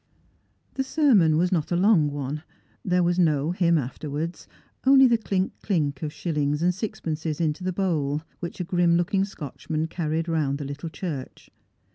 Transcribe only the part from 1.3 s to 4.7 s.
was not a long one. There was no hymn after wards,